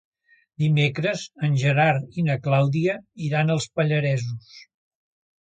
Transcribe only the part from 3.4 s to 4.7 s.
als Pallaresos.